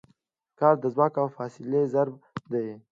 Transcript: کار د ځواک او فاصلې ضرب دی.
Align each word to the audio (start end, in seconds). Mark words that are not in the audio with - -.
کار 0.59 0.75
د 0.83 0.85
ځواک 0.95 1.13
او 1.21 1.27
فاصلې 1.35 1.81
ضرب 1.93 2.15
دی. 2.51 2.65